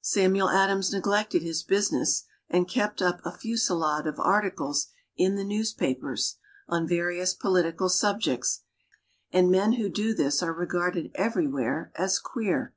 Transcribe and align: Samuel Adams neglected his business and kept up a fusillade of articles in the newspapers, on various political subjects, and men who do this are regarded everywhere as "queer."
Samuel 0.00 0.48
Adams 0.48 0.90
neglected 0.90 1.42
his 1.42 1.62
business 1.62 2.24
and 2.48 2.66
kept 2.66 3.02
up 3.02 3.20
a 3.26 3.30
fusillade 3.30 4.06
of 4.06 4.18
articles 4.18 4.86
in 5.18 5.34
the 5.34 5.44
newspapers, 5.44 6.38
on 6.66 6.88
various 6.88 7.34
political 7.34 7.90
subjects, 7.90 8.62
and 9.34 9.50
men 9.50 9.74
who 9.74 9.90
do 9.90 10.14
this 10.14 10.42
are 10.42 10.54
regarded 10.54 11.10
everywhere 11.14 11.92
as 11.94 12.18
"queer." 12.18 12.72